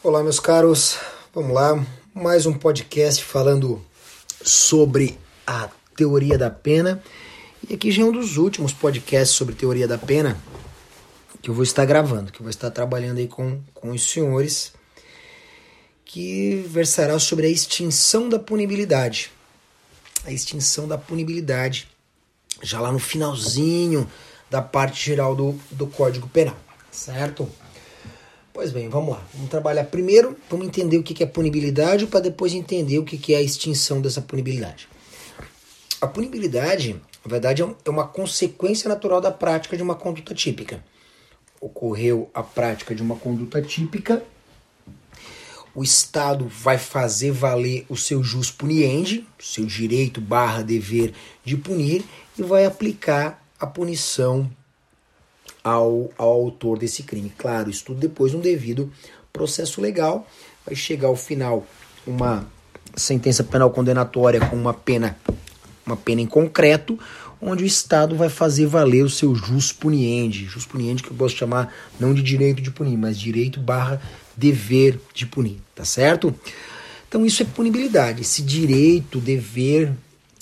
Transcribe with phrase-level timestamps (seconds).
[0.00, 0.96] Olá, meus caros.
[1.34, 1.84] Vamos lá.
[2.14, 3.84] Mais um podcast falando
[4.44, 7.02] sobre a teoria da pena.
[7.68, 10.40] E aqui já é um dos últimos podcasts sobre teoria da pena
[11.42, 14.72] que eu vou estar gravando, que eu vou estar trabalhando aí com, com os senhores,
[16.04, 19.32] que versará sobre a extinção da punibilidade.
[20.24, 21.88] A extinção da punibilidade,
[22.62, 24.08] já lá no finalzinho
[24.48, 26.56] da parte geral do, do Código Penal,
[26.88, 27.50] certo?
[28.58, 29.24] Pois bem, vamos lá.
[29.34, 33.36] Vamos trabalhar primeiro, vamos entender o que é punibilidade para depois entender o que é
[33.36, 34.88] a extinção dessa punibilidade.
[36.00, 40.84] A punibilidade, na verdade, é, é uma consequência natural da prática de uma conduta típica.
[41.60, 44.24] Ocorreu a prática de uma conduta típica,
[45.72, 52.04] o Estado vai fazer valer o seu jus puniendi, seu direito barra dever de punir,
[52.36, 54.50] e vai aplicar a punição
[55.68, 57.32] ao, ao autor desse crime.
[57.36, 58.92] Claro, isso tudo depois de um devido
[59.32, 60.26] processo legal.
[60.66, 61.66] Vai chegar ao final
[62.06, 62.46] uma
[62.96, 65.16] sentença penal condenatória com uma pena,
[65.86, 66.98] uma pena em concreto,
[67.40, 70.46] onde o Estado vai fazer valer o seu jus puniendi.
[70.46, 74.00] Jus puniendi que eu posso chamar não de direito de punir, mas direito barra
[74.36, 76.34] dever de punir, tá certo?
[77.08, 79.92] Então isso é punibilidade, esse direito, dever,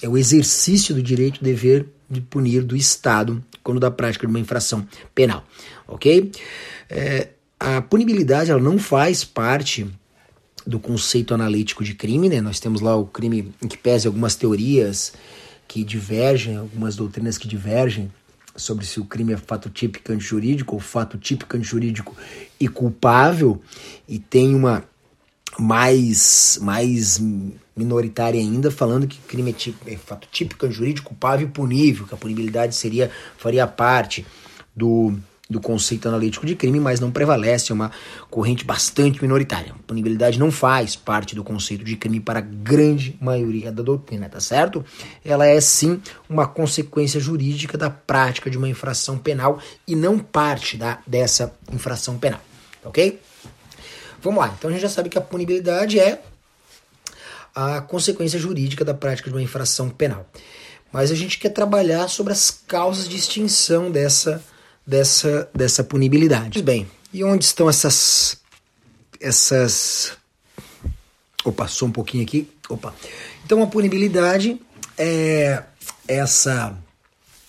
[0.02, 4.38] é o exercício do direito, dever de punir do Estado quando da prática de uma
[4.38, 5.44] infração penal,
[5.88, 6.30] ok?
[6.88, 9.84] É, a punibilidade ela não faz parte
[10.64, 12.40] do conceito analítico de crime, né?
[12.40, 15.14] Nós temos lá o crime em que pese algumas teorias
[15.66, 18.08] que divergem, algumas doutrinas que divergem
[18.54, 22.16] sobre se o crime é fato típico antijurídico ou fato típico antijurídico
[22.60, 23.60] e culpável,
[24.08, 24.84] e tem uma
[25.58, 27.20] mais, mais
[27.76, 32.14] minoritária ainda, falando que crime é, típico, é fato típico, jurídico, culpável e punível, que
[32.14, 34.26] a punibilidade seria, faria parte
[34.74, 35.14] do,
[35.48, 37.92] do conceito analítico de crime, mas não prevalece, é uma
[38.30, 39.72] corrente bastante minoritária.
[39.72, 44.26] A punibilidade não faz parte do conceito de crime para a grande maioria da doutrina,
[44.26, 44.82] tá certo?
[45.22, 50.78] Ela é sim uma consequência jurídica da prática de uma infração penal e não parte
[50.78, 52.40] da, dessa infração penal,
[52.82, 53.20] ok?
[54.22, 56.22] Vamos lá, então a gente já sabe que a punibilidade é
[57.56, 60.28] a consequência jurídica da prática de uma infração penal.
[60.92, 64.44] Mas a gente quer trabalhar sobre as causas de extinção dessa,
[64.86, 66.62] dessa, dessa punibilidade.
[66.62, 68.36] Bem, e onde estão essas.
[69.18, 70.12] essas.
[71.42, 72.46] Opa, só um pouquinho aqui.
[72.68, 72.94] Opa.
[73.44, 74.60] Então a punibilidade
[74.98, 75.62] é
[76.06, 76.76] essa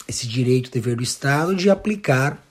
[0.07, 2.41] esse direito dever do Estado de aplicar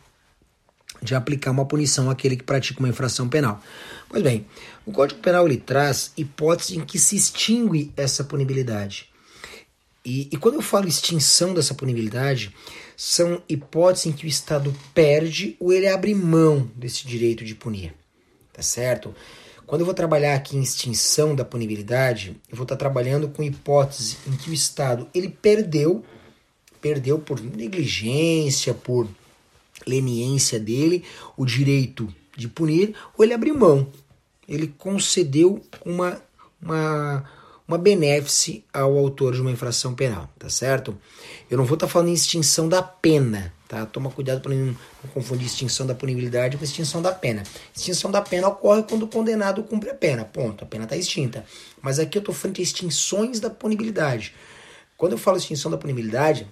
[1.00, 3.62] de aplicar uma punição àquele que pratica uma infração penal.
[4.08, 4.46] Pois bem,
[4.84, 9.08] o Código Penal ele traz hipóteses em que se extingue essa punibilidade.
[10.04, 12.54] E, e, quando eu falo extinção dessa punibilidade,
[12.96, 17.92] são hipóteses em que o Estado perde ou ele abre mão desse direito de punir.
[18.52, 19.12] Tá certo?
[19.66, 24.16] Quando eu vou trabalhar aqui em extinção da punibilidade, eu vou estar trabalhando com hipóteses
[24.24, 26.04] em que o Estado ele perdeu,
[26.80, 29.08] perdeu por negligência, por
[29.84, 31.02] leniência dele,
[31.36, 33.88] o direito de punir, ou ele abriu mão.
[34.48, 36.20] Ele concedeu uma,
[36.62, 37.24] uma,
[37.66, 40.96] uma benéfice ao autor de uma infração penal, tá certo?
[41.50, 43.84] Eu não vou estar tá falando em extinção da pena, tá?
[43.86, 44.76] Toma cuidado para não,
[45.12, 47.42] confundir extinção da punibilidade com extinção da pena.
[47.74, 50.62] Extinção da pena ocorre quando o condenado cumpre a pena, ponto.
[50.62, 51.44] A pena está extinta.
[51.82, 54.34] Mas aqui eu estou falando de extinções da punibilidade.
[54.96, 56.46] Quando eu falo extinção da punibilidade,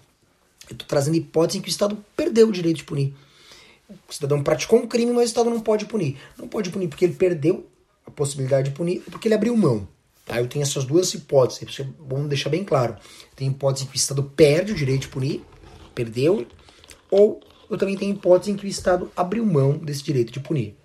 [0.68, 3.14] eu estou trazendo hipótese em que o Estado perdeu o direito de punir.
[3.88, 6.16] O cidadão praticou um crime, mas o Estado não pode punir.
[6.38, 7.68] Não pode punir porque ele perdeu
[8.06, 9.86] a possibilidade de punir, porque ele abriu mão.
[10.24, 10.40] Tá?
[10.40, 12.96] Eu tenho essas duas hipóteses, é bom deixar bem claro.
[13.36, 15.42] Tem hipótese em que o Estado perde o direito de punir,
[15.94, 16.46] perdeu,
[17.10, 20.76] ou eu também tenho hipótese em que o Estado abriu mão desse direito de punir.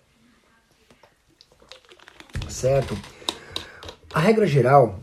[2.50, 2.98] Certo?
[4.14, 5.00] A regra geral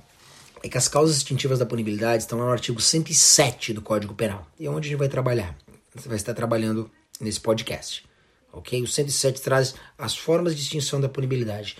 [0.62, 4.46] é que as causas extintivas da punibilidade estão lá no artigo 107 do Código Penal.
[4.58, 5.56] E é onde a gente vai trabalhar.
[5.94, 6.90] Você vai estar trabalhando
[7.20, 8.04] nesse podcast.
[8.52, 8.82] Ok?
[8.82, 11.76] O 107 traz as formas de extinção da punibilidade.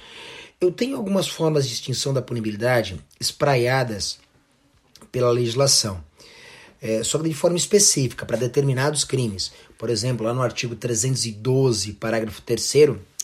[0.61, 4.19] Eu tenho algumas formas de extinção da punibilidade espraiadas
[5.13, 6.03] pela legislação,
[6.81, 9.53] é, só que de forma específica, para determinados crimes.
[9.79, 12.75] Por exemplo, lá no artigo 312, parágrafo 3,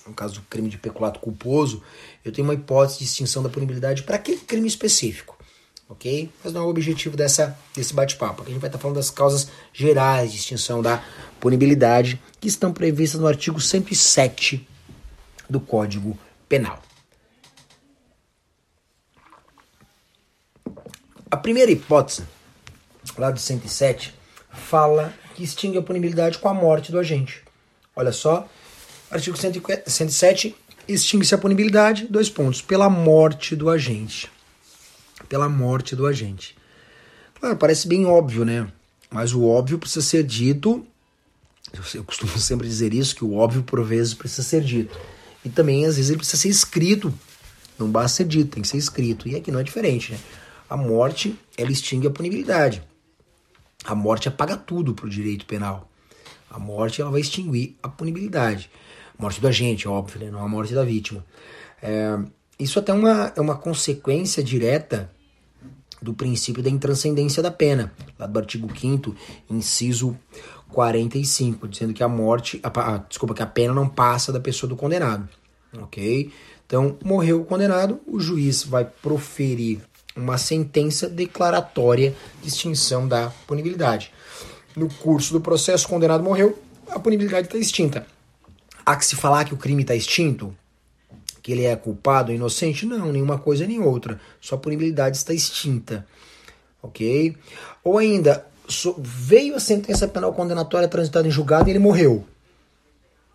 [0.06, 1.82] no caso do crime de peculato culposo,
[2.24, 5.31] eu tenho uma hipótese de extinção da punibilidade para aquele crime específico
[5.92, 6.30] ok?
[6.42, 8.42] Mas não é o objetivo dessa, desse bate-papo.
[8.42, 11.02] Aqui a gente vai estar falando das causas gerais de extinção da
[11.38, 14.66] punibilidade que estão previstas no artigo 107
[15.48, 16.18] do Código
[16.48, 16.82] Penal.
[21.30, 22.24] A primeira hipótese,
[23.16, 24.14] lá do 107,
[24.50, 27.42] fala que extingue a punibilidade com a morte do agente.
[27.94, 28.48] Olha só,
[29.10, 30.54] artigo 107,
[30.88, 34.31] extingue-se a punibilidade, dois pontos, pela morte do agente.
[35.32, 36.54] Pela morte do agente.
[37.40, 38.70] Claro, parece bem óbvio, né?
[39.10, 40.86] Mas o óbvio precisa ser dito.
[41.94, 44.94] Eu costumo sempre dizer isso, que o óbvio por vezes precisa ser dito.
[45.42, 47.10] E também, às vezes, ele precisa ser escrito.
[47.78, 49.26] Não basta ser dito, tem que ser escrito.
[49.26, 50.18] E aqui não é diferente, né?
[50.68, 52.82] A morte, ela extingue a punibilidade.
[53.86, 55.90] A morte apaga tudo para o direito penal.
[56.50, 58.70] A morte ela vai extinguir a punibilidade.
[59.18, 60.30] Morte do agente, óbvio, né?
[60.30, 61.24] não a morte da vítima.
[61.82, 62.18] É,
[62.58, 65.10] isso até é uma, é uma consequência direta
[66.02, 69.14] do princípio da intranscendência da pena, lá do artigo 5
[69.48, 70.16] inciso
[70.70, 74.68] 45, dizendo que a morte, a, a, desculpa, que a pena não passa da pessoa
[74.68, 75.28] do condenado,
[75.78, 76.32] ok?
[76.66, 79.80] Então, morreu o condenado, o juiz vai proferir
[80.16, 84.10] uma sentença declaratória de extinção da punibilidade.
[84.74, 86.58] No curso do processo, o condenado morreu,
[86.88, 88.06] a punibilidade está extinta.
[88.84, 90.56] Há que se falar que o crime está extinto?
[91.42, 92.86] Que ele é culpado ou inocente?
[92.86, 94.20] Não, nenhuma coisa nem outra.
[94.40, 96.06] Sua punibilidade está extinta.
[96.82, 97.36] Ok?
[97.82, 98.46] Ou ainda,
[98.98, 102.24] veio a sentença penal condenatória transitada em julgado e ele morreu.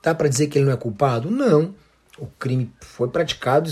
[0.01, 1.29] Dá para dizer que ele não é culpado?
[1.29, 1.75] Não.
[2.17, 3.69] O crime foi praticado,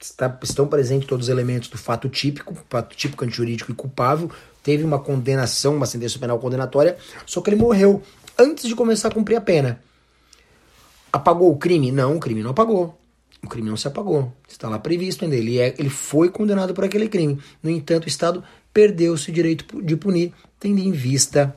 [0.00, 4.30] está, estão presentes todos os elementos do fato típico, fato típico antijurídico e culpável,
[4.62, 6.96] teve uma condenação, uma sentença penal condenatória,
[7.26, 8.02] só que ele morreu
[8.38, 9.80] antes de começar a cumprir a pena.
[11.12, 11.92] Apagou o crime?
[11.92, 12.98] Não, o crime não apagou.
[13.44, 14.32] O crime não se apagou.
[14.48, 15.36] Está lá previsto ainda.
[15.36, 17.38] Ele, é, ele foi condenado por aquele crime.
[17.62, 18.42] No entanto, o Estado
[18.72, 21.54] perdeu-se o direito de punir, tendo em vista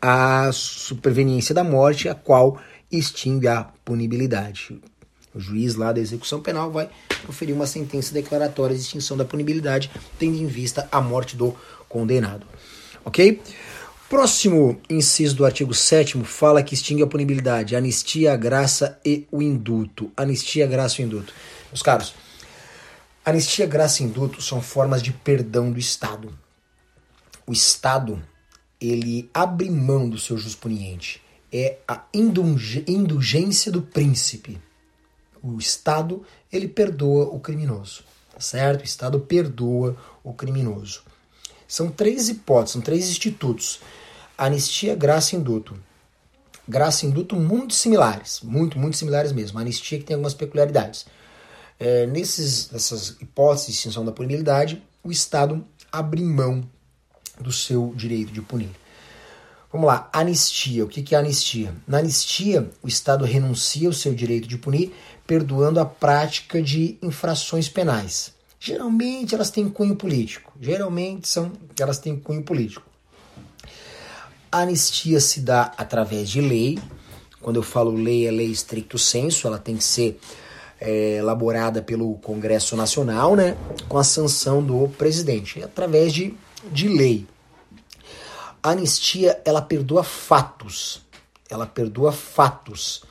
[0.00, 2.60] a superveniência da morte, a qual
[2.92, 4.78] extingue a punibilidade.
[5.34, 6.88] O juiz lá da execução penal vai
[7.22, 11.56] proferir uma sentença declaratória de extinção da punibilidade, tendo em vista a morte do
[11.88, 12.46] condenado.
[13.04, 13.40] Ok?
[14.14, 19.42] Próximo inciso do artigo 7 fala que extingue a punibilidade, anistia, a graça e o
[19.42, 20.08] induto.
[20.16, 21.34] Anistia, graça e induto.
[21.66, 22.14] Meus caros,
[23.24, 26.32] anistia, graça e induto são formas de perdão do Estado.
[27.44, 28.22] O Estado,
[28.80, 31.20] ele abre mão do seu jusponiente.
[31.52, 34.60] É a indulgência do príncipe
[35.42, 36.22] o Estado
[36.52, 38.82] ele perdoa o criminoso, tá certo?
[38.82, 41.02] O Estado perdoa o criminoso.
[41.66, 43.80] São três hipóteses, são três institutos:
[44.36, 45.76] anistia, graça e induto.
[46.66, 49.58] Graça e induto muito similares, muito, muito similares mesmo.
[49.58, 51.06] A anistia que tem algumas peculiaridades.
[51.78, 56.64] É, nesses, nessas hipóteses de extinção da punibilidade, o Estado abre mão
[57.38, 58.70] do seu direito de punir.
[59.72, 60.84] Vamos lá, anistia.
[60.84, 61.74] O que é anistia?
[61.86, 64.94] Na anistia, o Estado renuncia ao seu direito de punir
[65.26, 68.32] perdoando a prática de infrações penais.
[68.60, 70.52] Geralmente elas têm cunho político.
[70.60, 72.93] Geralmente são elas têm cunho político.
[74.54, 76.78] A anistia se dá através de lei.
[77.42, 80.20] Quando eu falo lei, é lei estricto senso, ela tem que ser
[80.80, 83.56] é, elaborada pelo Congresso Nacional, né,
[83.88, 86.36] com a sanção do presidente, através de,
[86.70, 87.26] de lei.
[88.62, 91.02] A anistia, ela perdoa fatos.
[91.50, 93.02] Ela perdoa fatos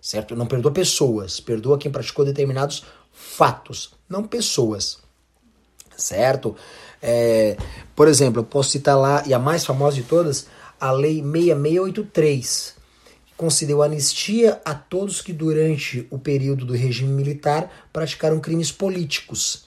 [0.00, 0.36] certo?
[0.36, 4.98] Não perdoa pessoas, perdoa quem praticou determinados fatos, não pessoas,
[5.96, 6.54] certo?
[7.02, 7.56] É,
[7.96, 10.46] por exemplo, eu posso citar lá, e a mais famosa de todas,
[10.80, 12.74] a Lei 6683,
[13.26, 19.66] que concedeu anistia a todos que durante o período do regime militar praticaram crimes políticos.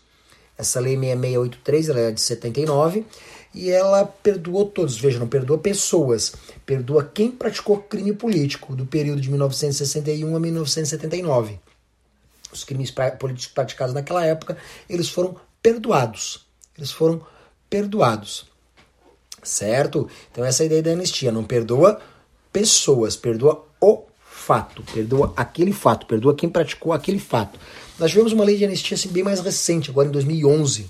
[0.57, 3.05] Essa Lei 6683 ela é de 79
[3.53, 4.97] e ela perdoou todos.
[4.97, 6.33] Veja, não perdoa pessoas,
[6.65, 11.59] perdoa quem praticou crime político do período de 1961 a 1979.
[12.51, 14.57] Os crimes políticos praticados naquela época,
[14.89, 16.45] eles foram perdoados.
[16.77, 17.21] Eles foram
[17.69, 18.47] perdoados.
[19.43, 20.09] Certo?
[20.31, 21.31] Então essa é a ideia da anistia.
[21.31, 21.99] Não perdoa
[22.51, 27.59] pessoas, perdoa o fato, perdoa aquele fato, perdoa quem praticou aquele fato.
[27.99, 30.89] Nós tivemos uma lei de anistia assim, bem mais recente, agora em 2011,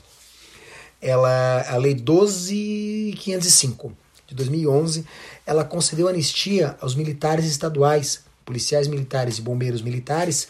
[1.01, 3.91] ela, a Lei 12.505
[4.27, 5.06] de 2011,
[5.46, 10.48] ela concedeu anistia aos militares estaduais, policiais militares e bombeiros militares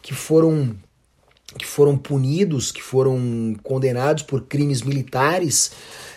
[0.00, 0.76] que foram
[1.58, 5.72] que foram punidos, que foram condenados por crimes militares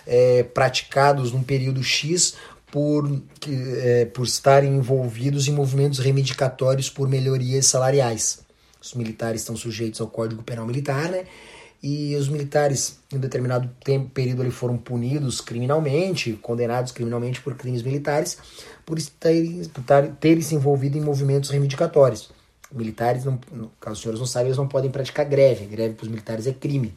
[0.05, 2.35] é, praticados num período X
[2.71, 8.39] por, é, por estarem envolvidos em movimentos reivindicatórios por melhorias salariais.
[8.81, 11.25] Os militares estão sujeitos ao Código Penal Militar, né?
[11.81, 17.53] e os militares em um determinado tempo, período ali foram punidos criminalmente, condenados criminalmente por
[17.55, 18.39] crimes militares,
[18.83, 19.83] por terem, por
[20.19, 22.31] terem se envolvido em movimentos reivindicatórios.
[22.75, 23.39] Militares, não,
[23.79, 25.65] caso os senhores não saibam, eles não podem praticar greve.
[25.65, 26.93] Greve para os militares é crime.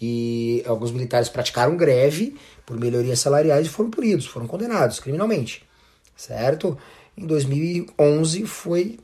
[0.00, 5.64] E alguns militares praticaram greve por melhorias salariais e foram punidos, foram condenados criminalmente,
[6.14, 6.76] certo?
[7.16, 8.98] Em 2011 foi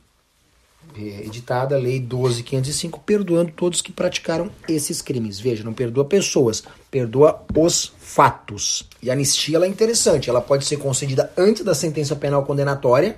[0.94, 5.40] é, editada a Lei 12.505, perdoando todos que praticaram esses crimes.
[5.40, 8.86] Veja, não perdoa pessoas, perdoa os fatos.
[9.02, 13.16] E a anistia é interessante, ela pode ser concedida antes da sentença penal condenatória,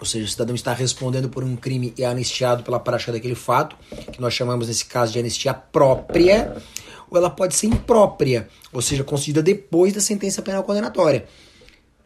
[0.00, 3.34] ou seja, o cidadão está respondendo por um crime e é anistiado pela prática daquele
[3.34, 3.76] fato,
[4.10, 6.56] que nós chamamos nesse caso de anistia própria,
[7.10, 11.26] ou ela pode ser imprópria, ou seja, concedida depois da sentença penal condenatória.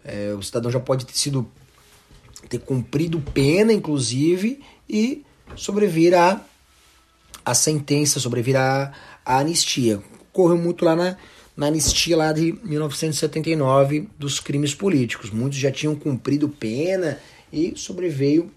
[0.04, 1.48] É, o cidadão já pode ter sido
[2.48, 5.24] ter cumprido pena, inclusive, e
[5.54, 6.40] sobrevir a,
[7.44, 8.92] a sentença, sobrevir a,
[9.24, 10.02] a anistia.
[10.32, 11.16] Ocorreu muito lá na,
[11.56, 15.30] na anistia lá de 1979 dos crimes políticos.
[15.30, 17.18] Muitos já tinham cumprido pena
[17.54, 18.50] e sobreveio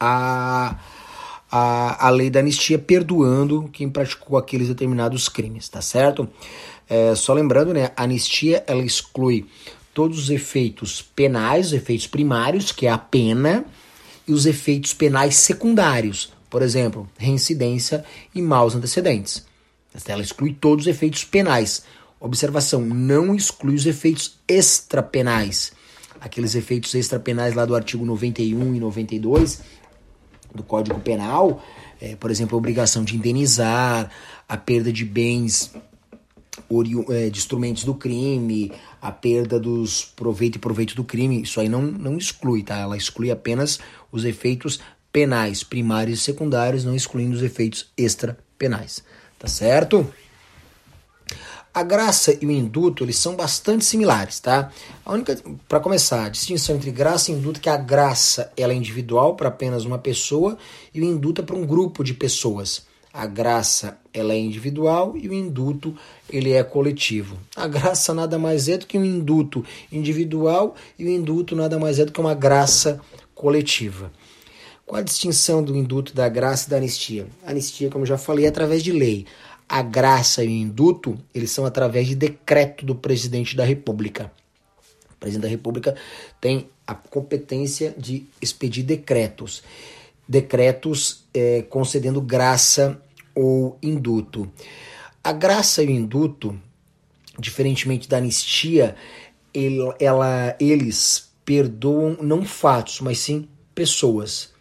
[0.00, 0.78] a,
[1.50, 6.28] a, a lei da anistia perdoando quem praticou aqueles determinados crimes, tá certo?
[6.88, 9.46] É, só lembrando, né, a anistia ela exclui
[9.94, 13.64] todos os efeitos penais, os efeitos primários, que é a pena,
[14.26, 19.44] e os efeitos penais secundários, por exemplo, reincidência e maus antecedentes.
[20.06, 21.82] Ela exclui todos os efeitos penais.
[22.18, 25.72] Observação, não exclui os efeitos extrapenais.
[26.22, 29.60] Aqueles efeitos extrapenais lá do artigo 91 e 92
[30.54, 31.60] do Código Penal,
[32.00, 34.08] é, por exemplo, a obrigação de indenizar,
[34.48, 35.74] a perda de bens
[37.10, 41.68] é, de instrumentos do crime, a perda dos proveito e proveito do crime, isso aí
[41.68, 42.78] não, não exclui, tá?
[42.78, 43.80] Ela exclui apenas
[44.12, 44.78] os efeitos
[45.10, 49.02] penais primários e secundários, não excluindo os efeitos extra-penais,
[49.40, 50.06] tá certo?
[51.74, 54.70] A graça e o induto, eles são bastante similares, tá?
[55.06, 58.74] A única, para começar, a distinção entre graça e induto é que a graça ela
[58.74, 60.58] é individual para apenas uma pessoa
[60.92, 62.82] e o induto é para um grupo de pessoas.
[63.10, 65.96] A graça ela é individual e o induto
[66.28, 67.38] ele é coletivo.
[67.56, 71.98] A graça nada mais é do que um induto individual e o induto nada mais
[71.98, 73.00] é do que uma graça
[73.34, 74.12] coletiva.
[74.84, 77.26] Qual a distinção do induto da graça e da anistia?
[77.46, 79.26] A anistia, como já falei, é através de lei.
[79.72, 84.30] A graça e o induto, eles são através de decreto do presidente da República.
[85.10, 85.96] O presidente da República
[86.38, 89.62] tem a competência de expedir decretos
[90.28, 93.00] decretos é, concedendo graça
[93.34, 94.50] ou induto.
[95.22, 96.58] A graça e o induto,
[97.38, 98.96] diferentemente da anistia,
[99.52, 104.52] ele, ela, eles perdoam não fatos, mas sim pessoas.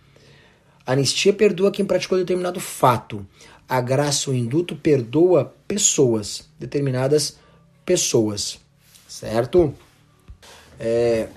[0.85, 3.25] A anistia perdoa quem praticou determinado fato.
[3.71, 7.37] A graça ou induto perdoa pessoas, determinadas
[7.85, 8.59] pessoas,
[9.07, 9.73] certo?
[10.77, 11.29] É,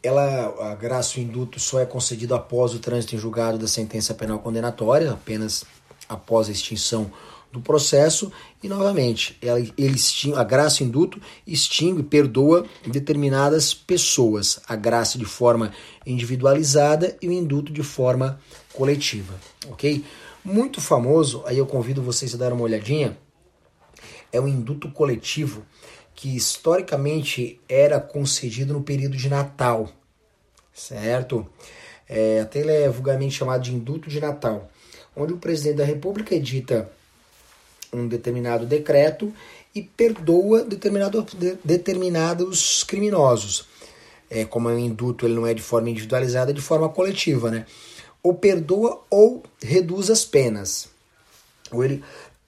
[0.00, 4.14] ela, a graça o induto só é concedido após o trânsito em julgado da sentença
[4.14, 5.64] penal condenatória, apenas
[6.08, 7.10] após a extinção
[7.50, 8.30] do processo.
[8.62, 14.60] E novamente ela, ele extingue, a graça induto extingue perdoa determinadas pessoas.
[14.68, 15.72] A graça de forma
[16.06, 18.38] individualizada e o induto de forma
[18.72, 19.34] coletiva
[19.70, 20.04] ok
[20.48, 23.16] muito famoso aí eu convido vocês a dar uma olhadinha
[24.32, 25.64] é o induto coletivo
[26.14, 29.88] que historicamente era concedido no período de Natal,
[30.72, 31.46] certo?
[32.08, 34.68] É, até ele é vulgarmente chamado de induto de Natal,
[35.14, 36.90] onde o presidente da República edita
[37.92, 39.32] um determinado decreto
[39.74, 43.66] e perdoa determinado, de, determinados criminosos.
[44.28, 47.50] É, como é um induto, ele não é de forma individualizada, é de forma coletiva,
[47.50, 47.64] né?
[48.22, 50.88] Ou perdoa ou reduz as penas.
[51.70, 52.02] Ou ele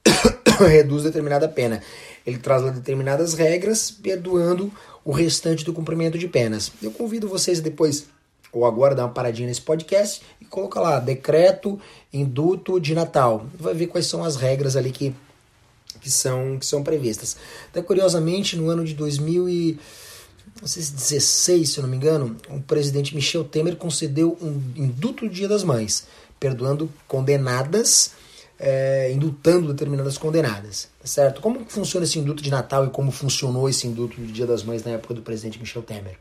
[0.58, 1.82] reduz determinada pena.
[2.26, 4.72] Ele traz lá determinadas regras, perdoando
[5.04, 6.72] o restante do cumprimento de penas.
[6.82, 8.06] Eu convido vocês depois,
[8.52, 11.80] ou agora, dar uma paradinha nesse podcast e colocar lá decreto
[12.12, 13.46] induto de Natal.
[13.58, 15.14] Vai ver quais são as regras ali que,
[16.00, 17.36] que, são, que são previstas.
[17.70, 18.94] Até curiosamente, no ano de
[20.60, 25.48] 2016, se eu não me engano, o presidente Michel Temer concedeu um induto do Dia
[25.48, 26.06] das Mães,
[26.38, 28.12] perdoando condenadas
[28.60, 31.40] é, indutando determinadas condenadas, tá certo?
[31.40, 34.84] Como funciona esse induto de Natal e como funcionou esse induto do Dia das Mães
[34.84, 36.16] na época do presidente Michel Temer?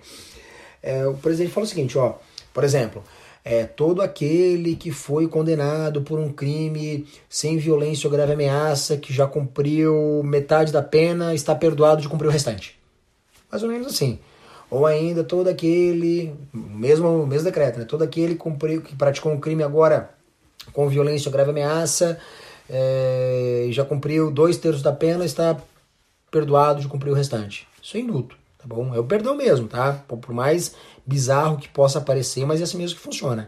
[0.82, 2.16] É, o presidente fala o seguinte, ó,
[2.54, 3.04] por exemplo,
[3.44, 9.14] é, todo aquele que foi condenado por um crime sem violência ou grave ameaça, que
[9.14, 12.79] já cumpriu metade da pena, está perdoado de cumprir o restante.
[13.52, 14.20] Mais ou menos assim.
[14.70, 17.86] Ou ainda todo aquele, mesmo, mesmo decreto, né?
[17.86, 20.12] todo aquele que, cumpriu, que praticou um crime agora
[20.74, 22.20] com violência ou grave ameaça,
[22.70, 25.58] é, já cumpriu dois terços da pena, está
[26.30, 27.68] perdoado de cumprir o restante.
[27.82, 28.94] Isso é induto, tá bom?
[28.94, 29.94] É o perdão mesmo, tá?
[30.08, 30.76] Por mais
[31.06, 33.48] bizarro que possa parecer, mas é assim mesmo que funciona.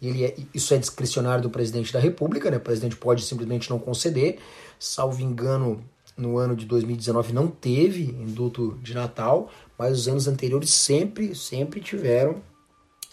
[0.00, 2.56] Ele é, isso é discricionário do presidente da República, né?
[2.56, 4.38] O presidente pode simplesmente não conceder.
[4.78, 5.84] Salvo engano,
[6.18, 11.80] no ano de 2019 não teve induto de Natal, mas os anos anteriores sempre, sempre
[11.80, 12.42] tiveram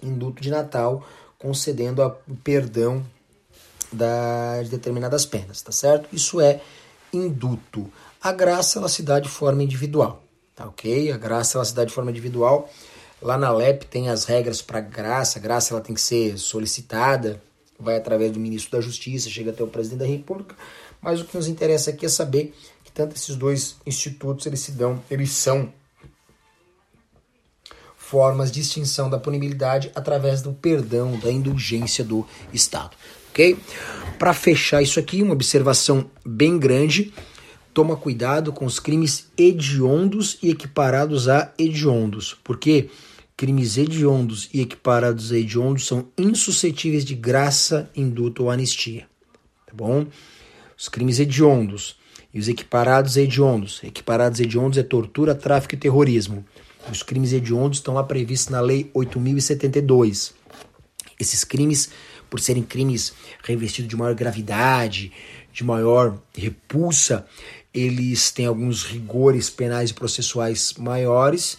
[0.01, 1.07] induto de Natal
[1.37, 3.05] concedendo o perdão
[3.93, 6.09] da, de determinadas penas, tá certo?
[6.11, 6.59] Isso é
[7.13, 7.91] induto.
[8.21, 10.23] A graça ela se dá de forma individual,
[10.55, 11.11] tá ok?
[11.11, 12.69] A graça ela se dá de forma individual.
[13.21, 15.37] Lá na LEP tem as regras para graça.
[15.37, 17.41] A graça ela tem que ser solicitada,
[17.79, 20.55] vai através do ministro da Justiça, chega até o presidente da República.
[21.01, 22.53] Mas o que nos interessa aqui é saber
[22.83, 25.71] que tanto esses dois institutos eles se dão, eles são
[27.95, 32.95] formas de extinção da punibilidade através do perdão, da indulgência do Estado.
[33.29, 33.57] Ok?
[34.19, 37.11] Para fechar isso aqui, uma observação bem grande.
[37.73, 42.89] Toma cuidado com os crimes hediondos e equiparados a hediondos, porque
[43.37, 49.07] crimes hediondos e equiparados a hediondos são insuscetíveis de graça, induto ou anistia.
[49.65, 50.05] Tá bom?
[50.77, 51.97] Os crimes hediondos
[52.33, 53.81] e os equiparados a hediondos.
[53.83, 56.45] Equiparados a hediondos é tortura, tráfico e terrorismo.
[56.89, 60.33] Os crimes hediondos estão lá previstos na Lei 8072.
[61.19, 61.89] Esses crimes,
[62.29, 63.13] por serem crimes
[63.43, 65.11] revestidos de maior gravidade,
[65.51, 67.25] de maior repulsa,
[67.73, 71.57] eles têm alguns rigores penais e processuais maiores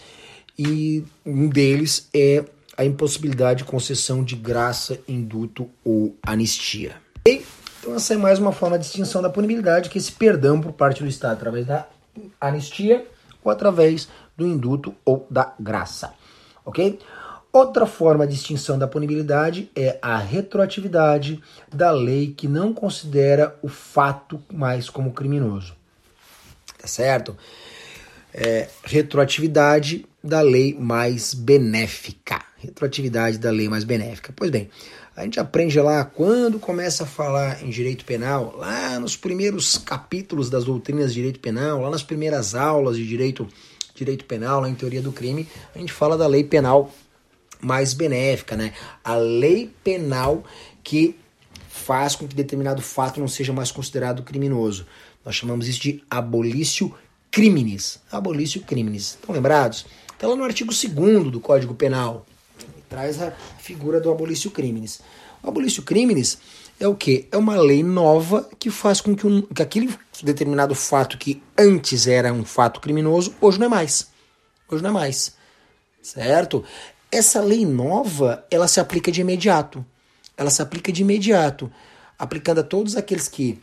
[0.58, 2.44] e um deles é
[2.76, 6.96] a impossibilidade de concessão de graça, induto ou anistia.
[7.26, 10.72] Então essa é mais uma forma de extinção da punibilidade, que é esse perdão por
[10.72, 11.86] parte do Estado através da
[12.40, 13.06] anistia
[13.42, 16.12] ou através do induto ou da graça.
[16.64, 16.98] Ok?
[17.52, 23.68] Outra forma de extinção da punibilidade é a retroatividade da lei que não considera o
[23.68, 25.74] fato mais como criminoso.
[26.78, 27.34] Tá certo?
[28.38, 32.44] É, retroatividade da lei mais benéfica.
[32.58, 34.30] Retroatividade da lei mais benéfica.
[34.36, 34.68] Pois bem,
[35.16, 40.50] a gente aprende lá quando começa a falar em direito penal, lá nos primeiros capítulos
[40.50, 43.48] das doutrinas de direito penal, lá nas primeiras aulas de direito,
[43.94, 46.92] direito penal, lá em teoria do crime, a gente fala da lei penal
[47.58, 48.74] mais benéfica, né?
[49.02, 50.44] A lei penal
[50.84, 51.16] que
[51.70, 54.86] faz com que determinado fato não seja mais considerado criminoso.
[55.24, 56.92] Nós chamamos isso de abolício
[57.36, 57.98] criminis.
[58.10, 59.18] Abolício criminis.
[59.20, 59.84] Estão lembrados?
[60.10, 62.24] Está lá no artigo 2 do Código Penal
[62.88, 65.02] traz a figura do abolício criminis.
[65.42, 66.38] O abolício criminis
[66.80, 67.28] é o que?
[67.30, 72.06] É uma lei nova que faz com que, um, que aquele determinado fato que antes
[72.06, 74.08] era um fato criminoso, hoje não é mais.
[74.66, 75.34] Hoje não é mais.
[76.00, 76.64] Certo?
[77.12, 79.84] Essa lei nova, ela se aplica de imediato.
[80.38, 81.70] Ela se aplica de imediato,
[82.18, 83.60] aplicando a todos aqueles que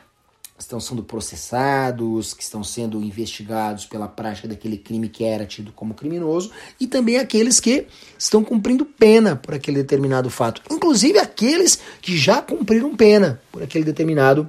[0.58, 5.94] estão sendo processados, que estão sendo investigados pela prática daquele crime que era tido como
[5.94, 7.88] criminoso, e também aqueles que
[8.18, 13.84] estão cumprindo pena por aquele determinado fato, inclusive aqueles que já cumpriram pena por aquele
[13.84, 14.48] determinado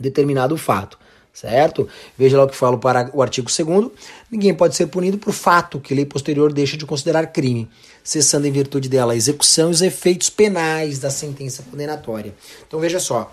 [0.00, 0.98] determinado fato,
[1.32, 1.88] certo?
[2.16, 3.90] Veja lá o que fala para o artigo 2
[4.30, 7.68] ninguém pode ser punido por fato que lei posterior deixa de considerar crime,
[8.02, 12.34] cessando em virtude dela a execução e os efeitos penais da sentença condenatória.
[12.66, 13.32] Então veja só,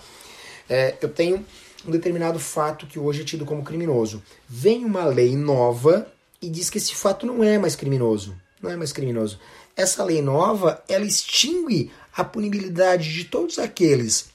[0.69, 1.45] é, eu tenho
[1.87, 4.21] um determinado fato que hoje é tido como criminoso.
[4.47, 6.11] Vem uma lei nova
[6.41, 8.35] e diz que esse fato não é mais criminoso.
[8.61, 9.39] Não é mais criminoso.
[9.75, 14.29] Essa lei nova, ela extingue a punibilidade de todos aqueles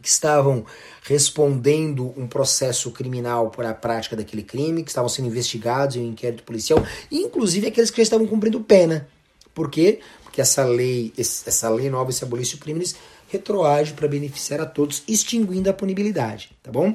[0.00, 0.66] que estavam
[1.04, 6.10] respondendo um processo criminal por a prática daquele crime, que estavam sendo investigados em um
[6.10, 9.08] inquérito policial, inclusive aqueles que já estavam cumprindo pena.
[9.54, 10.00] Por quê?
[10.24, 12.96] Porque essa lei, essa lei nova, esse abolício crimes,
[13.32, 16.94] retroage para beneficiar a todos, extinguindo a punibilidade, tá bom?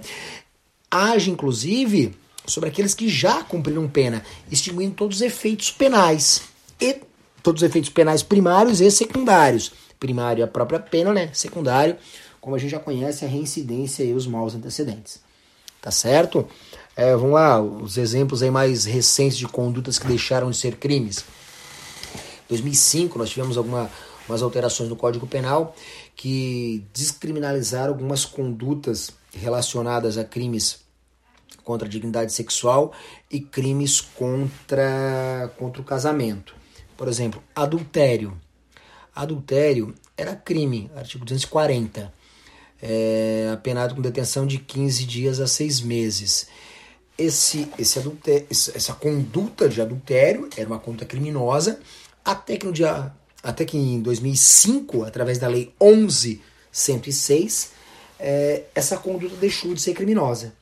[0.89, 6.43] Age, inclusive, sobre aqueles que já cumpriram pena, extinguindo todos os efeitos penais
[6.79, 7.01] e
[7.43, 9.73] todos os efeitos penais primários e secundários.
[9.99, 11.29] Primário é a própria pena, né?
[11.33, 11.97] Secundário,
[12.39, 15.19] como a gente já conhece, a reincidência e os maus antecedentes.
[15.81, 16.47] Tá certo?
[16.95, 21.25] É, vamos lá, os exemplos aí mais recentes de condutas que deixaram de ser crimes.
[22.49, 23.89] 2005 nós tivemos alguma,
[24.21, 25.75] algumas alterações no Código Penal
[26.17, 30.79] que descriminalizaram algumas condutas relacionadas a crimes
[31.63, 32.91] contra a dignidade sexual
[33.29, 36.55] e crimes contra, contra o casamento.
[36.97, 38.35] Por exemplo, adultério.
[39.15, 42.11] Adultério era crime, artigo 240,
[42.81, 46.47] é, apenado com detenção de 15 dias a 6 meses.
[47.15, 51.79] Esse, esse adultério, essa conduta de adultério era uma conduta criminosa,
[52.25, 53.13] até que no dia
[53.47, 57.69] até que em 2005, através da Lei 11.106,
[58.19, 60.53] é, essa conduta deixou de ser criminosa.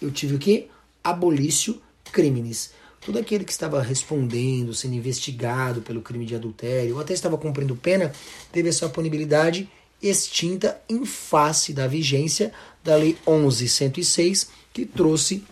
[0.00, 0.68] Eu tive o que?
[1.04, 1.78] Abolício
[2.10, 2.70] crimes.
[3.04, 7.76] Todo aquele que estava respondendo, sendo investigado pelo crime de adultério, ou até estava cumprindo
[7.76, 8.10] pena,
[8.50, 9.68] teve a sua punibilidade
[10.02, 15.44] extinta em face da vigência da Lei 11.106, que trouxe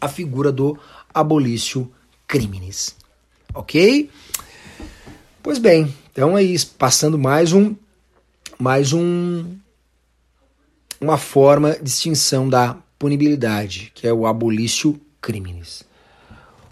[0.00, 0.78] a figura do
[1.12, 1.92] abolício
[2.26, 2.96] crimes.
[3.54, 4.08] Ok?
[5.46, 7.76] Pois bem, então é isso, passando mais um
[8.58, 9.54] mais um,
[11.00, 15.84] uma forma de extinção da punibilidade, que é o abolício criminis.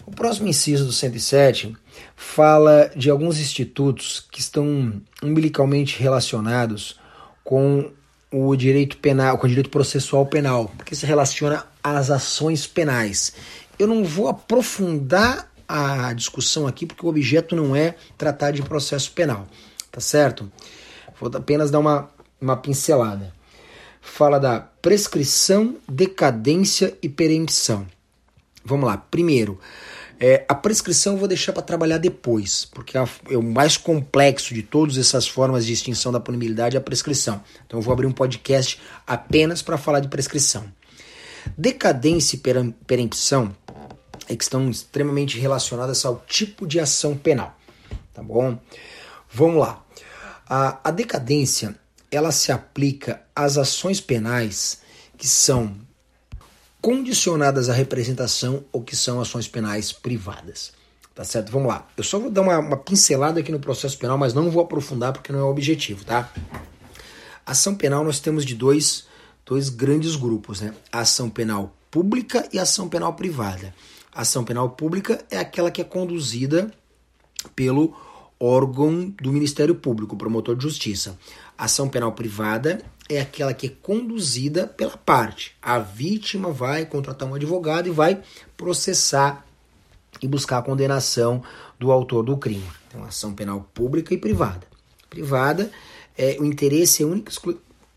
[0.05, 1.73] O próximo inciso do 107
[2.17, 6.99] fala de alguns institutos que estão umbilicalmente relacionados
[7.45, 7.91] com
[8.29, 13.31] o direito penal, com o direito processual penal, porque se relaciona às ações penais.
[13.79, 19.11] Eu não vou aprofundar a discussão aqui porque o objeto não é tratar de processo
[19.11, 19.47] penal,
[19.91, 20.51] tá certo?
[21.19, 23.33] Vou apenas dar uma, uma pincelada.
[24.01, 27.87] Fala da prescrição, decadência e perempção.
[28.63, 28.97] Vamos lá.
[28.97, 29.59] Primeiro,
[30.19, 34.53] é, a prescrição eu vou deixar para trabalhar depois, porque é, é o mais complexo
[34.53, 37.41] de todas essas formas de extinção da punibilidade é a prescrição.
[37.65, 40.65] Então eu vou abrir um podcast apenas para falar de prescrição.
[41.57, 43.55] Decadência e perempção
[44.27, 47.55] é que estão extremamente relacionadas ao tipo de ação penal,
[48.13, 48.59] tá bom?
[49.31, 49.83] Vamos lá.
[50.47, 51.75] A, a decadência
[52.11, 54.81] ela se aplica às ações penais
[55.17, 55.75] que são
[56.81, 60.71] condicionadas à representação ou que são ações penais privadas.
[61.15, 61.51] Tá certo?
[61.51, 61.87] Vamos lá.
[61.95, 65.13] Eu só vou dar uma, uma pincelada aqui no processo penal, mas não vou aprofundar
[65.13, 66.29] porque não é o objetivo, tá?
[67.45, 69.07] Ação penal nós temos de dois,
[69.45, 70.73] dois grandes grupos, né?
[70.91, 73.73] A ação penal pública e a ação penal privada.
[74.15, 76.71] Ação penal pública é aquela que é conduzida
[77.53, 77.93] pelo
[78.39, 81.19] órgão do Ministério Público, promotor de justiça.
[81.57, 85.53] Ação penal privada é aquela que é conduzida pela parte.
[85.61, 88.21] A vítima vai contratar um advogado e vai
[88.55, 89.45] processar
[90.21, 91.43] e buscar a condenação
[91.77, 92.65] do autor do crime.
[92.87, 94.65] Então, ação penal pública e privada.
[95.09, 95.69] Privada,
[96.17, 97.29] é, o interesse é único,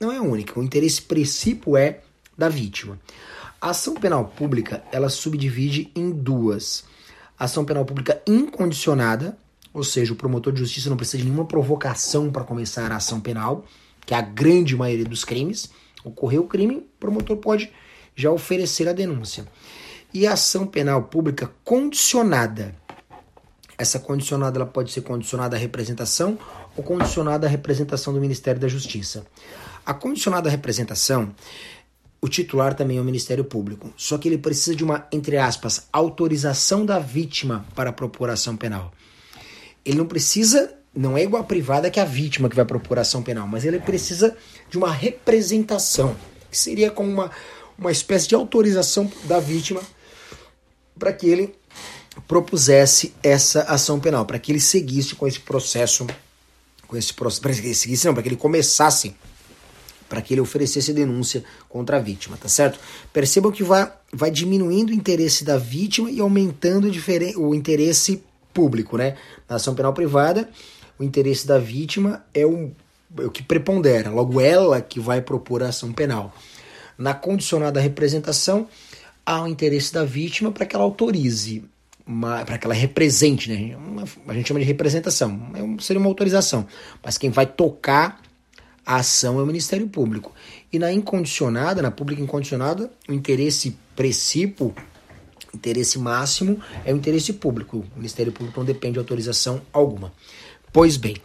[0.01, 2.01] não é único, o interesse princípio é
[2.37, 2.99] da vítima.
[3.61, 6.85] A ação penal pública, ela subdivide em duas.
[7.37, 9.37] Ação penal pública incondicionada,
[9.75, 13.21] ou seja, o promotor de justiça não precisa de nenhuma provocação para começar a ação
[13.21, 13.65] penal,
[14.07, 15.71] que é a grande maioria dos crimes.
[16.05, 17.73] Ocorreu o crime, o promotor pode
[18.15, 19.45] já oferecer a denúncia.
[20.15, 22.77] E a ação penal pública condicionada.
[23.77, 26.39] Essa condicionada ela pode ser condicionada à representação
[26.77, 29.27] ou condicionada à representação do Ministério da Justiça.
[29.85, 31.35] A condicionada à representação,
[32.21, 35.87] o titular também é o Ministério Público, só que ele precisa de uma, entre aspas,
[35.93, 38.93] autorização da vítima para propor ação penal.
[39.85, 42.99] Ele não precisa não é igual a privada que é a vítima que vai propor
[42.99, 44.37] ação penal, mas ele precisa
[44.69, 46.17] de uma representação,
[46.51, 47.31] que seria como uma,
[47.79, 49.81] uma espécie de autorização da vítima
[50.99, 51.55] para que ele
[52.27, 56.05] propusesse essa ação penal, para que ele seguisse com esse processo,
[56.89, 59.15] com esse processo, para que ele seguisse, não, para que ele começasse,
[60.09, 62.79] para que ele oferecesse denúncia contra a vítima, tá certo?
[63.13, 66.91] Percebam que vai, vai diminuindo o interesse da vítima e aumentando
[67.37, 69.17] o interesse público, né?
[69.49, 70.49] Na ação penal privada,
[70.99, 72.71] o interesse da vítima é o,
[73.19, 76.35] é o que prepondera, logo ela que vai propor a ação penal.
[76.97, 78.67] Na condicionada representação,
[79.25, 81.65] há o interesse da vítima para que ela autorize,
[82.47, 83.77] para que ela represente, né?
[83.77, 86.67] Uma, a gente chama de representação, é seria uma autorização,
[87.03, 88.21] mas quem vai tocar
[88.89, 90.33] a ação é o Ministério Público.
[90.73, 94.75] E na incondicionada, na pública incondicionada, o interesse princípio,
[95.53, 97.85] interesse máximo é o interesse público.
[97.95, 100.11] O Ministério Público não depende de autorização alguma.
[100.73, 101.17] Pois bem,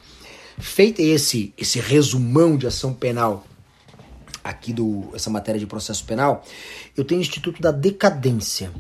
[0.60, 3.48] feito esse, esse resumão de ação penal
[4.44, 6.44] aqui do essa matéria de processo penal,
[6.98, 8.74] eu tenho o Instituto da Decadência.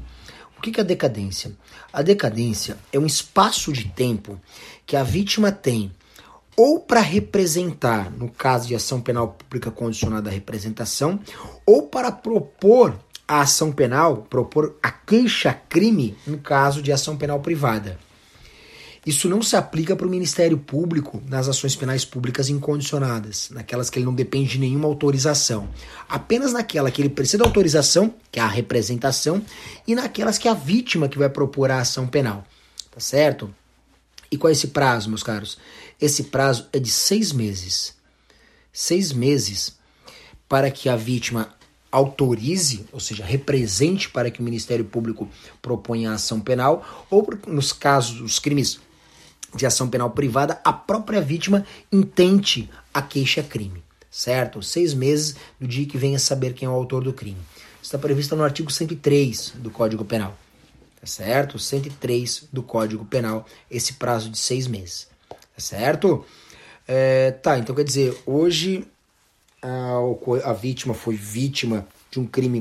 [0.58, 1.54] O que é a decadência?
[1.94, 4.38] A decadência é um espaço de tempo
[4.86, 5.90] que a vítima tem
[6.56, 11.20] ou para representar, no caso de ação penal pública condicionada à representação,
[11.66, 12.96] ou para propor
[13.28, 17.98] a ação penal, propor a queixa-crime no caso de ação penal privada.
[19.06, 24.00] Isso não se aplica para o Ministério Público nas ações penais públicas incondicionadas, naquelas que
[24.00, 25.68] ele não depende de nenhuma autorização.
[26.08, 29.42] Apenas naquela que ele precisa de autorização, que é a representação,
[29.86, 32.46] e naquelas que é a vítima que vai propor a ação penal.
[32.92, 33.54] Tá certo?
[34.32, 35.58] E qual é esse prazo, meus caros?
[36.04, 37.96] Esse prazo é de seis meses.
[38.74, 39.78] Seis meses
[40.50, 41.56] para que a vítima
[41.90, 45.30] autorize, ou seja, represente para que o Ministério Público
[45.62, 48.82] proponha a ação penal, ou nos casos dos crimes
[49.56, 54.62] de ação penal privada, a própria vítima intente a queixa-crime, certo?
[54.62, 57.40] Seis meses do dia que venha saber quem é o autor do crime.
[57.82, 60.38] Está previsto no artigo 103 do Código Penal,
[61.00, 61.58] tá certo?
[61.58, 65.13] 103 do Código Penal, esse prazo de seis meses,
[65.58, 66.26] certo?
[66.88, 68.86] É, tá, então quer dizer, hoje
[69.62, 70.00] a,
[70.44, 72.60] a vítima foi vítima de um crime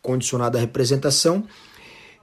[0.00, 1.44] condicionado à representação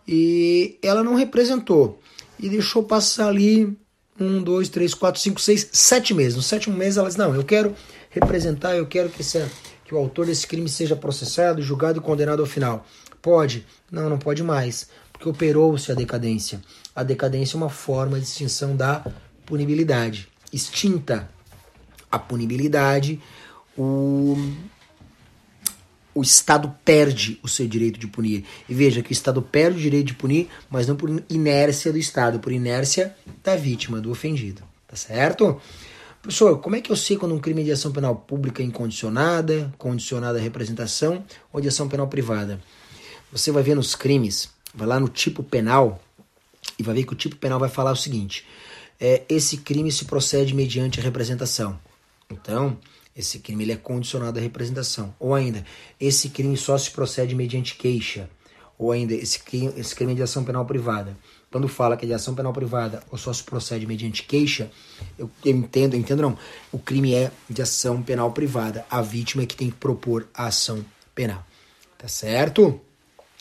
[0.08, 2.00] e ela não representou
[2.40, 3.78] e deixou passar ali
[4.20, 6.36] um, dois, três, quatro, cinco, seis, sete meses.
[6.36, 7.76] No sétimo mês ela diz, não, eu quero
[8.10, 9.46] representar, eu quero que, esse,
[9.84, 12.86] que o autor desse crime seja processado, julgado e condenado ao final.
[13.22, 13.66] Pode?
[13.92, 16.62] Não, não pode mais, porque operou-se a decadência.
[16.96, 19.06] A decadência é uma forma de extinção da
[19.46, 20.28] punibilidade.
[20.52, 21.30] Extinta
[22.12, 23.20] a punibilidade,
[23.78, 24.36] o
[26.16, 28.46] o Estado perde o seu direito de punir.
[28.70, 31.98] E veja que o Estado perde o direito de punir, mas não por inércia do
[31.98, 34.64] Estado, por inércia da vítima, do ofendido.
[34.88, 35.60] Tá certo?
[36.22, 39.74] Professor, como é que eu sei quando um crime de ação penal pública é incondicionada,
[39.78, 42.62] condicionada à representação ou de ação penal privada?
[43.30, 46.02] Você vai ver nos crimes, vai lá no tipo penal
[46.80, 48.48] e vai ver que o tipo penal vai falar o seguinte:
[49.00, 51.80] é, esse crime se procede mediante a representação.
[52.30, 52.78] Então,
[53.16, 55.14] esse crime ele é condicionado à representação.
[55.20, 55.66] Ou ainda,
[56.00, 58.30] esse crime só se procede mediante queixa.
[58.78, 61.18] Ou ainda, esse crime, esse crime é de ação penal privada.
[61.50, 64.70] Quando fala que é de ação penal privada ou só se procede mediante queixa,
[65.18, 66.38] eu, eu entendo, eu entendo não.
[66.72, 68.86] O crime é de ação penal privada.
[68.90, 71.46] A vítima é que tem que propor a ação penal.
[71.98, 72.82] Tá certo?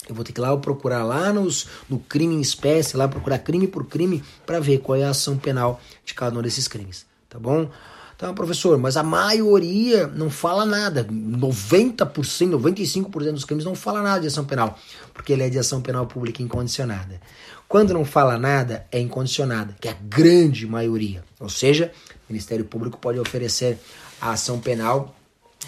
[0.08, 3.38] Eu vou ter que ir lá procurar lá nos, no crime em espécie, lá procurar
[3.38, 7.06] crime por crime, para ver qual é a ação penal de cada um desses crimes.
[7.28, 7.70] Tá bom?
[8.16, 11.04] Então, professor, mas a maioria não fala nada.
[11.04, 14.78] 90%, 95% dos crimes não fala nada de ação penal,
[15.12, 17.20] porque ele é de ação penal pública incondicionada.
[17.66, 21.24] Quando não fala nada, é incondicionada, que é a grande maioria.
[21.40, 21.90] Ou seja,
[22.28, 23.78] o Ministério Público pode oferecer
[24.20, 25.14] a ação penal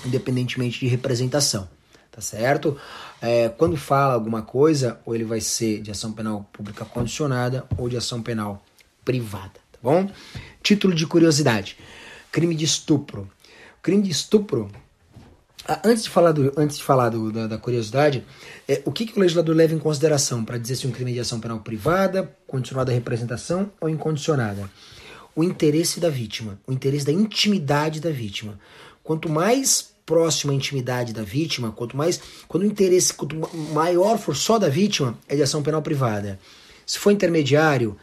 [0.04, 1.68] independentemente de representação.
[2.16, 2.78] Tá certo?
[3.20, 7.90] É, quando fala alguma coisa, ou ele vai ser de ação penal pública condicionada ou
[7.90, 8.64] de ação penal
[9.04, 10.10] privada, tá bom?
[10.62, 11.76] Título de curiosidade
[12.36, 13.30] crime de estupro.
[13.80, 14.70] Crime de estupro,
[15.82, 18.26] antes de falar, do, antes de falar do, da, da, curiosidade,
[18.68, 21.20] é, o que, que o legislador leva em consideração para dizer se um crime de
[21.20, 24.68] ação penal privada, condicionada à representação ou incondicionada?
[25.34, 28.58] O interesse da vítima, o interesse da intimidade da vítima.
[29.02, 33.36] Quanto mais próxima a intimidade da vítima, quanto mais, quando o interesse quanto
[33.74, 36.38] maior for só da vítima, é de ação penal privada.
[36.86, 37.96] Se for intermediário,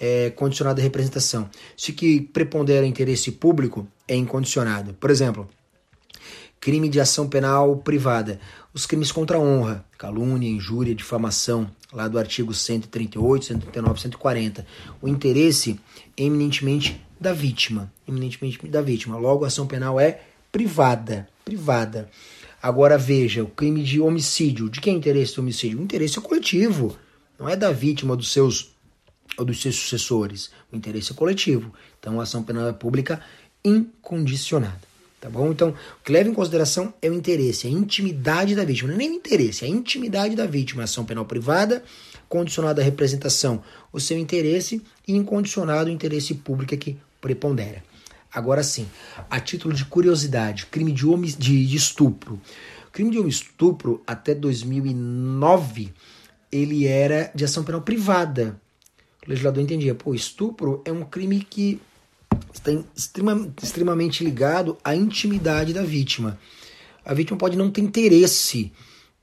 [0.00, 1.48] é condicionado à representação.
[1.76, 4.94] Se que prepondera o interesse público é incondicionado.
[4.94, 5.48] Por exemplo,
[6.58, 8.40] crime de ação penal privada,
[8.72, 14.66] os crimes contra a honra, calúnia, injúria, difamação, lá do artigo 138, 139, 140.
[15.02, 15.78] O interesse
[16.16, 19.18] eminentemente da vítima, eminentemente da vítima.
[19.18, 22.08] Logo, a ação penal é privada, privada.
[22.62, 25.80] Agora veja, o crime de homicídio, de quem é interesse do homicídio?
[25.80, 26.96] O interesse é coletivo,
[27.38, 28.72] não é da vítima, dos seus
[29.36, 30.50] ou dos seus sucessores.
[30.70, 31.72] O interesse é coletivo.
[31.98, 33.20] Então, a ação penal é pública
[33.64, 34.92] incondicionada.
[35.20, 35.52] Tá bom?
[35.52, 38.88] Então, o que leva em consideração é o interesse, a intimidade da vítima.
[38.88, 40.82] Não é nem o interesse, é a intimidade da vítima.
[40.82, 41.84] A ação penal privada,
[42.28, 47.84] condicionada à representação, o seu interesse, e incondicionado o interesse público que prepondera.
[48.34, 48.88] Agora sim,
[49.28, 52.40] a título de curiosidade, crime de, homem, de, de estupro.
[52.88, 55.92] O crime de estupro, até 2009,
[56.50, 58.60] ele era de ação penal privada
[59.26, 61.80] o legislador entendia, pô, estupro é um crime que
[62.52, 66.38] está extrema, extremamente ligado à intimidade da vítima.
[67.04, 68.72] A vítima pode não ter interesse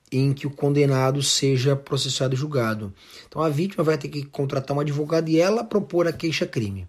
[0.10, 2.94] em que o condenado seja processado e julgado.
[3.28, 6.88] Então a vítima vai ter que contratar um advogado e ela propor a queixa-crime.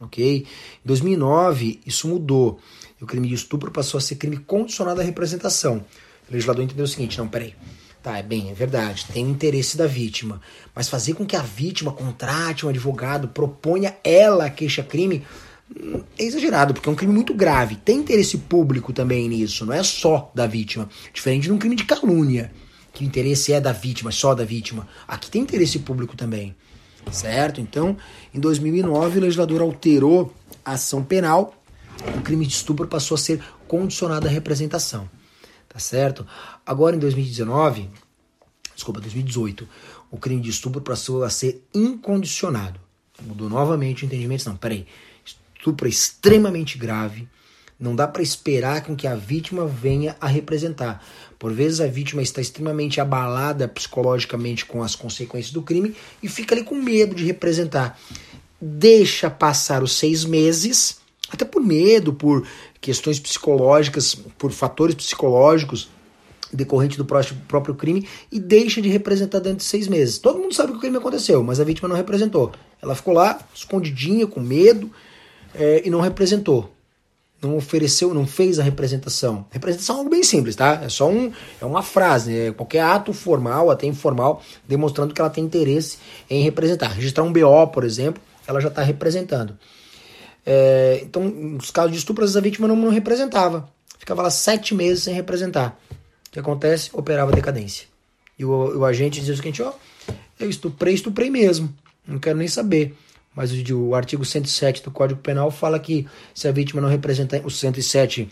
[0.00, 0.46] Ok?
[0.46, 2.58] Em 2009, isso mudou.
[2.98, 5.84] E o crime de estupro passou a ser crime condicionado à representação.
[6.28, 7.54] O legislador entendeu o seguinte: não, peraí.
[8.02, 10.40] Tá, é bem, é verdade, tem o interesse da vítima.
[10.74, 15.22] Mas fazer com que a vítima contrate um advogado, proponha ela a queixa-crime,
[15.70, 17.76] hum, é exagerado, porque é um crime muito grave.
[17.76, 20.88] Tem interesse público também nisso, não é só da vítima.
[21.12, 22.50] Diferente de um crime de calúnia,
[22.94, 24.88] que o interesse é da vítima, só da vítima.
[25.06, 26.56] Aqui tem interesse público também,
[27.12, 27.60] certo?
[27.60, 27.96] Então,
[28.34, 30.34] em 2009, o legislador alterou
[30.64, 31.54] a ação penal,
[32.16, 35.08] o crime de estupro passou a ser condicionado à representação
[35.70, 36.26] tá certo?
[36.66, 37.88] Agora em 2019,
[38.74, 39.66] desculpa, 2018,
[40.10, 42.78] o crime de estupro passou a ser incondicionado.
[43.22, 44.48] Mudou novamente o entendimento.
[44.48, 44.86] Não, peraí,
[45.24, 47.28] estupro é extremamente grave,
[47.80, 51.02] não dá para esperar com que a vítima venha a representar.
[51.38, 56.54] Por vezes a vítima está extremamente abalada psicologicamente com as consequências do crime e fica
[56.54, 57.98] ali com medo de representar.
[58.60, 62.46] Deixa passar os seis meses, até por medo, por
[62.78, 65.88] questões psicológicas, por fatores psicológicos
[66.52, 70.18] decorrente do próprio crime e deixa de representar dentro de seis meses.
[70.18, 72.52] Todo mundo sabe que o crime aconteceu, mas a vítima não representou.
[72.82, 74.90] Ela ficou lá, escondidinha, com medo,
[75.54, 76.74] é, e não representou.
[77.42, 79.46] Não ofereceu, não fez a representação.
[79.50, 80.80] Representação é algo bem simples, tá?
[80.84, 85.30] É só um, é uma frase, é qualquer ato formal, até informal, demonstrando que ela
[85.30, 85.98] tem interesse
[86.28, 86.88] em representar.
[86.88, 89.58] Registrar um BO, por exemplo, ela já está representando.
[90.44, 93.68] É, então, nos casos de vezes a vítima não, não representava.
[93.98, 95.78] Ficava lá sete meses sem representar.
[95.90, 96.90] O que acontece?
[96.92, 97.86] Operava decadência.
[98.38, 99.72] E o, o agente dizia o seguinte: ó,
[100.38, 101.72] eu estuprei, estuprei mesmo.
[102.06, 102.94] Não quero nem saber.
[103.34, 107.40] Mas o, o artigo 107 do Código Penal fala que se a vítima não representar.
[107.44, 108.28] O 107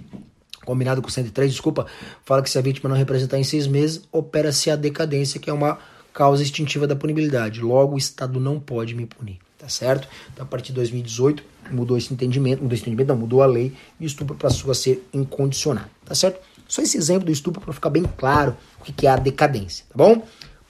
[0.68, 1.86] combinado com 103, desculpa,
[2.26, 5.52] fala que se a vítima não representar em seis meses, opera-se a decadência, que é
[5.52, 5.78] uma
[6.12, 7.62] causa extintiva da punibilidade.
[7.62, 10.06] Logo, o Estado não pode me punir, tá certo?
[10.30, 13.72] Então, a partir de 2018, mudou esse entendimento, mudou esse entendimento, não, mudou a lei
[13.98, 16.38] e o estupro passou a ser incondicionado, tá certo?
[16.68, 19.94] Só esse exemplo do estupro para ficar bem claro o que é a decadência, tá
[19.96, 20.22] bom?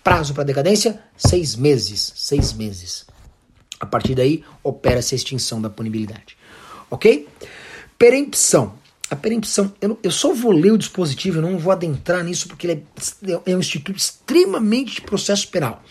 [0.04, 3.04] Prazo para decadência, seis meses, seis meses.
[3.80, 6.36] A partir daí, opera-se a extinção da punibilidade.
[6.90, 7.28] Ok?
[7.98, 8.74] Perempção.
[9.10, 12.66] A perempção, eu, eu, só vou ler o dispositivo, eu não vou adentrar nisso porque
[12.66, 12.84] ele
[13.26, 15.82] é, é um instituto extremamente de processo penal.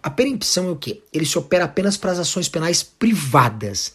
[0.00, 1.02] A perempção é o quê?
[1.12, 3.92] Ele se opera apenas para as ações penais privadas.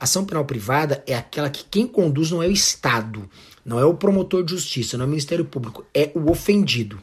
[0.00, 3.28] Ação penal privada é aquela que quem conduz não é o Estado,
[3.64, 6.98] não é o promotor de justiça, não é o Ministério Público, é o ofendido.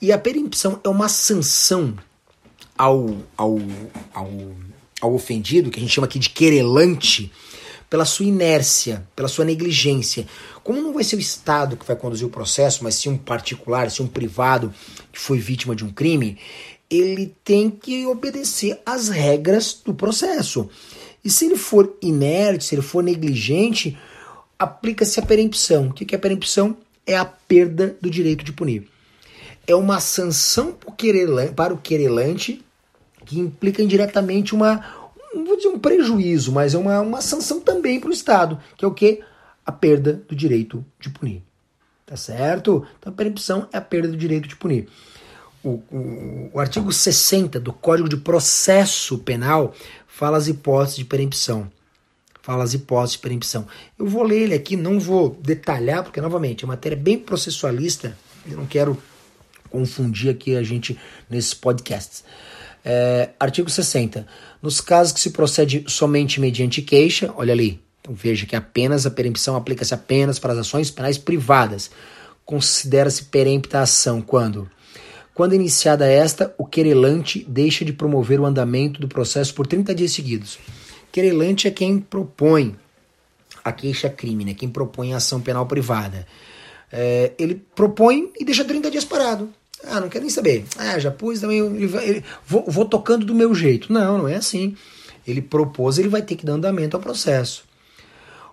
[0.00, 1.96] E a perempção é uma sanção
[2.82, 3.58] ao, ao,
[4.12, 4.30] ao,
[5.00, 7.30] ao ofendido, que a gente chama aqui de querelante,
[7.88, 10.26] pela sua inércia, pela sua negligência.
[10.64, 13.88] Como não vai ser o Estado que vai conduzir o processo, mas sim um particular,
[13.88, 14.74] sim um privado
[15.12, 16.36] que foi vítima de um crime,
[16.90, 20.68] ele tem que obedecer às regras do processo.
[21.24, 23.96] E se ele for inerte, se ele for negligente,
[24.58, 25.90] aplica-se a perempção.
[25.90, 26.76] O que é a perempção?
[27.06, 28.88] É a perda do direito de punir.
[29.68, 30.72] É uma sanção
[31.54, 32.60] para o querelante
[33.24, 34.84] que implica indiretamente uma,
[35.34, 38.88] vou dizer um prejuízo, mas é uma, uma sanção também para o Estado, que é
[38.88, 39.20] o que?
[39.64, 41.42] A perda do direito de punir.
[42.04, 42.86] Tá certo?
[42.98, 44.88] Então a perempção é a perda do direito de punir.
[45.64, 49.72] O, o, o artigo 60 do Código de Processo Penal
[50.06, 51.70] fala as hipóteses de perempção.
[52.42, 53.66] Fala as hipóteses de perempção.
[53.96, 58.18] Eu vou ler ele aqui, não vou detalhar, porque, novamente, é uma matéria bem processualista.
[58.44, 59.00] Eu não quero
[59.70, 60.98] confundir aqui a gente
[61.30, 62.24] nesses podcasts.
[62.84, 64.26] É, artigo 60.
[64.60, 69.10] Nos casos que se procede somente mediante queixa, olha ali, então veja que apenas a
[69.10, 71.90] perempção aplica-se apenas para as ações penais privadas.
[72.44, 74.68] Considera-se perempta a ação quando?
[75.34, 80.12] Quando iniciada esta, o querelante deixa de promover o andamento do processo por 30 dias
[80.12, 80.58] seguidos.
[81.10, 82.76] Querelante é quem propõe
[83.64, 84.54] a queixa-crime, né?
[84.54, 86.26] quem propõe a ação penal privada.
[86.90, 89.48] É, ele propõe e deixa 30 dias parado.
[89.84, 90.64] Ah, não quero nem saber.
[90.76, 91.62] Ah, já pus também.
[92.46, 93.92] Vou, vou tocando do meu jeito.
[93.92, 94.76] Não, não é assim.
[95.26, 97.64] Ele propôs, ele vai ter que dar andamento ao processo.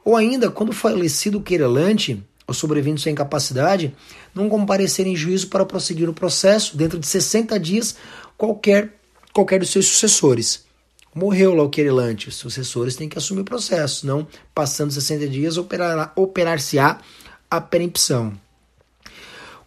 [0.03, 3.93] Ou ainda, quando falecido o querelante, ou sobrevindo sua incapacidade,
[4.33, 7.95] não comparecer em juízo para prosseguir o processo dentro de 60 dias
[8.37, 8.95] qualquer,
[9.33, 10.65] qualquer dos seus sucessores.
[11.13, 15.57] Morreu lá o querelante, os sucessores têm que assumir o processo, não passando 60 dias
[15.57, 17.01] operar-se-á operar
[17.49, 18.33] a perempção.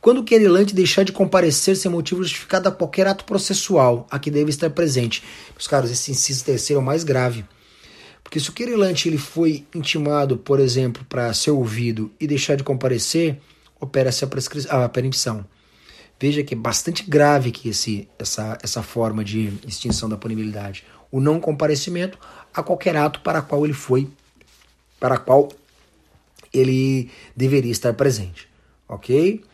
[0.03, 4.33] Quando o querelante deixar de comparecer sem motivo justificado a qualquer ato processual a que
[4.33, 5.23] deve estar presente.
[5.53, 7.45] Meus caros, esse inciso terceiro é o mais grave.
[8.25, 12.65] Porque se o querelante ele foi intimado, por exemplo, para ser ouvido e deixar de
[12.65, 13.41] comparecer,
[13.81, 14.25] opera-se
[14.69, 15.47] a, a permissão.
[16.19, 20.85] Veja que é bastante grave que esse, essa, essa forma de extinção da punibilidade.
[21.13, 22.19] O não comparecimento
[22.53, 24.09] a qualquer ato para qual ele foi,
[24.99, 25.49] para qual
[26.53, 28.49] ele deveria estar presente.
[28.89, 29.45] Ok?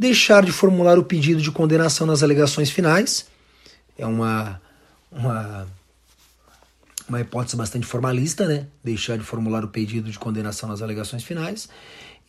[0.00, 3.26] Deixar de formular o pedido de condenação nas alegações finais.
[3.98, 4.58] É uma,
[5.12, 5.68] uma,
[7.06, 8.66] uma hipótese bastante formalista, né?
[8.82, 11.68] Deixar de formular o pedido de condenação nas alegações finais.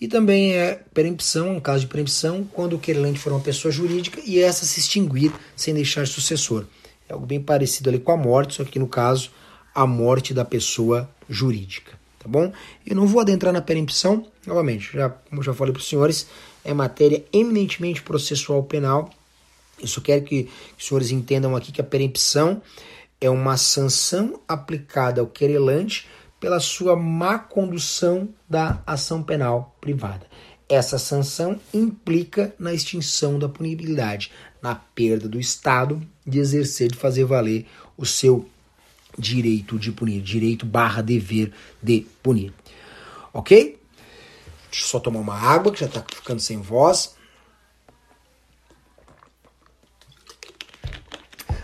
[0.02, 4.20] E também é perempção, um caso de perempção, quando o querelante for uma pessoa jurídica
[4.26, 6.66] e essa se extinguir sem deixar sucessor.
[7.08, 9.32] É algo bem parecido ali com a morte, só que no caso,
[9.74, 11.94] a morte da pessoa jurídica.
[12.20, 12.52] Tá bom?
[12.86, 16.28] Eu não vou adentrar na perempção, novamente, já, como já falei para os senhores,
[16.64, 19.10] é matéria eminentemente processual penal.
[19.80, 22.62] Eu só quero que, que os senhores entendam aqui que a perempção
[23.20, 26.08] é uma sanção aplicada ao querelante
[26.40, 30.26] pela sua má condução da ação penal privada.
[30.68, 34.32] Essa sanção implica na extinção da punibilidade,
[34.62, 37.68] na perda do Estado de exercer, de fazer valer
[37.98, 38.48] o seu
[39.18, 42.54] direito de punir, direito barra dever de punir.
[43.34, 43.81] Ok?
[44.72, 47.16] Deixa eu só tomar uma água, que já está ficando sem voz.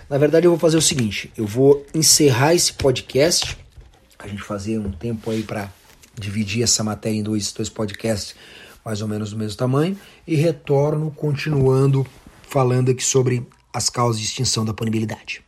[0.09, 3.57] Na verdade, eu vou fazer o seguinte: eu vou encerrar esse podcast.
[4.19, 5.71] A gente fazer um tempo aí para
[6.15, 8.35] dividir essa matéria em dois, dois podcasts
[8.83, 12.07] mais ou menos do mesmo tamanho e retorno continuando
[12.41, 15.46] falando aqui sobre as causas de extinção da punibilidade.